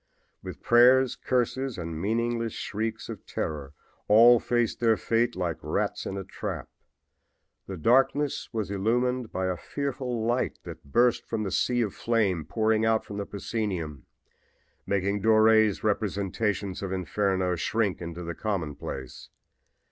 [0.41, 3.75] With prayers, curses and meaningless shrieks of terror
[4.07, 6.69] all faced their fate like rats in a trap.
[7.67, 12.45] The darkness was illumined by a fearful light that burst from the sea of flame
[12.45, 14.07] pouring out from the proscenium,
[14.87, 19.29] making Dore's representations of Inferno shrink into the commonplace.